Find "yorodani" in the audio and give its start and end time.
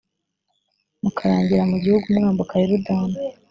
2.61-3.17